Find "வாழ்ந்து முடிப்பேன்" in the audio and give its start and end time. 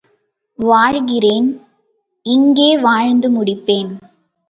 2.77-3.91